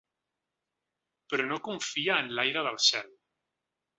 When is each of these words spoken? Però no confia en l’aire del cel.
Però 1.33 1.45
no 1.51 1.59
confia 1.69 2.17
en 2.23 2.33
l’aire 2.39 2.65
del 2.69 2.83
cel. 2.89 3.13